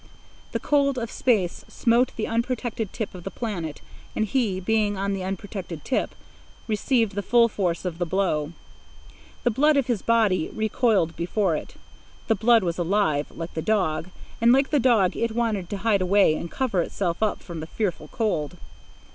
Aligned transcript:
The 0.51 0.59
cold 0.59 0.97
of 0.97 1.11
space 1.11 1.63
smote 1.67 2.11
the 2.15 2.25
unprotected 2.25 2.91
tip 2.91 3.13
of 3.13 3.23
the 3.23 3.29
planet, 3.29 3.81
and 4.15 4.25
he, 4.25 4.59
being 4.59 4.97
on 4.97 5.13
that 5.13 5.21
unprotected 5.25 5.85
tip, 5.85 6.15
received 6.67 7.13
the 7.13 7.21
full 7.21 7.47
force 7.47 7.85
of 7.85 7.99
the 7.99 8.05
blow. 8.07 8.51
The 9.43 9.51
blood 9.51 9.77
of 9.77 9.85
his 9.85 10.01
body 10.01 10.49
recoiled 10.55 11.15
before 11.15 11.55
it. 11.55 11.75
The 12.29 12.33
blood 12.33 12.63
was 12.63 12.79
alive, 12.79 13.27
like 13.29 13.53
the 13.53 13.61
dog, 13.61 14.09
and 14.41 14.51
like 14.51 14.71
the 14.71 14.79
dog 14.79 15.15
it 15.15 15.35
wanted 15.35 15.69
to 15.69 15.77
hide 15.77 16.01
away 16.01 16.33
and 16.33 16.49
cover 16.49 16.81
itself 16.81 17.21
up 17.21 17.43
from 17.43 17.59
the 17.59 17.67
fearful 17.67 18.07
cold. 18.07 18.57